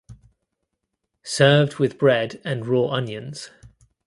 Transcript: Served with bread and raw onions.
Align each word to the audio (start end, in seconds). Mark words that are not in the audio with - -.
Served 1.21 1.75
with 1.75 1.99
bread 1.99 2.41
and 2.43 2.65
raw 2.65 2.87
onions. 2.87 3.51